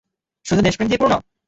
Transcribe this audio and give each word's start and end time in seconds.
শুধু 0.45 0.61
দেশপ্রেম 0.61 0.87
দিয়ে 0.89 1.01
পূর্ণ! 1.01 1.13